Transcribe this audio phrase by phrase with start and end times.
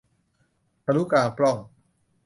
[0.83, 1.57] ทะลุกลางปล้อง